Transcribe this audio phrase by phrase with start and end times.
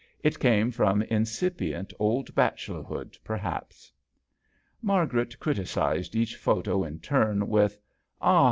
[0.23, 3.91] It came from incipient old bachelor hood, perhaps.
[4.81, 7.77] Margaret criticized each photo in turn with,"
[8.19, 8.39] Ah